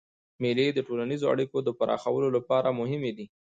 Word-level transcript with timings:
مېلې 0.41 0.67
د 0.73 0.79
ټولنیزو 0.87 1.25
اړیکو 1.33 1.57
د 1.63 1.69
پراخولو 1.79 2.27
له 2.35 2.41
پاره 2.49 2.69
مهمي 2.79 3.11
دي. 3.17 3.25